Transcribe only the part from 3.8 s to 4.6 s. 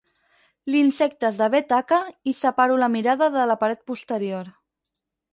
posterior.